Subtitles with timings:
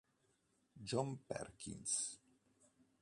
[0.87, 2.17] John Perkins